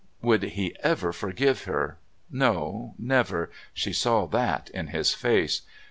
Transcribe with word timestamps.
Would 0.23 0.41
he 0.41 0.75
ever 0.79 1.13
forgive 1.13 1.65
her? 1.65 1.99
No, 2.31 2.95
never; 2.97 3.51
she 3.71 3.93
saw 3.93 4.25
that 4.25 4.71
in 4.71 4.87
his 4.87 5.13
face. 5.13 5.61